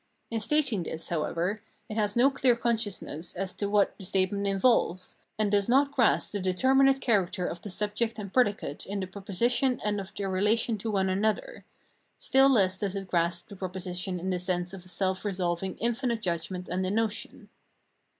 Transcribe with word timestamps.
In 0.31 0.39
stating 0.39 0.81
this, 0.81 1.09
however, 1.09 1.61
it 1.87 1.95
has 1.95 2.15
no 2.15 2.31
clear 2.31 2.55
consciousness 2.55 3.35
as 3.35 3.53
to 3.53 3.69
what 3.69 3.95
the 3.99 4.03
statement 4.03 4.47
involves, 4.47 5.15
and 5.37 5.51
does 5.51 5.69
not 5.69 5.91
grasp 5.91 6.31
the 6.31 6.39
de 6.39 6.55
terminate 6.55 6.99
character 7.01 7.45
of 7.45 7.61
the 7.61 7.69
subject 7.69 8.17
and 8.17 8.33
predicate 8.33 8.87
in 8.87 8.99
the 8.99 9.05
proposition 9.05 9.79
and 9.85 10.01
of 10.01 10.11
their 10.15 10.27
relation 10.31 10.79
to 10.79 10.89
one 10.89 11.07
another, 11.07 11.65
still 12.17 12.49
less 12.49 12.79
does 12.79 12.95
it 12.95 13.09
grasp 13.09 13.49
the 13.49 13.55
proposition 13.55 14.19
in 14.19 14.31
the 14.31 14.39
sense 14.39 14.73
of 14.73 14.85
a 14.85 14.89
self 14.89 15.23
resolving 15.23 15.77
infinite 15.77 16.23
judgment 16.23 16.67
and 16.67 16.83
a 16.83 16.89
notion. 16.89 17.49